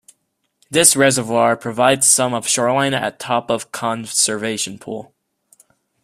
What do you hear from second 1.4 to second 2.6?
provides some of